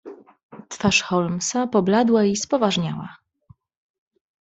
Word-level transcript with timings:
"Twarz 0.69 1.01
Holmesa 1.03 1.67
pobladła 1.67 2.23
i 2.25 2.35
spoważniała." 2.35 3.17